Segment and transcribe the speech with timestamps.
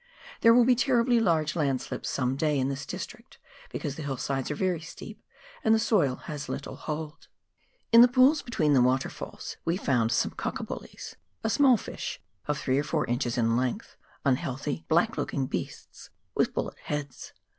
[0.39, 3.37] There will be terribly large landslips some day in this district,
[3.69, 5.21] because the hillsides are very steep
[5.63, 7.27] and the soil has little hold.
[7.91, 12.19] In the pools between the waterfalls, we found some" Cock a buUies," a small fish
[12.47, 13.95] of three or four inches in length—
[14.25, 17.33] unhealthy, black looking beasts, with bullet heads.